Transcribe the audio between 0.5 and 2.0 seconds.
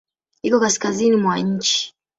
kaskazini mwa nchi.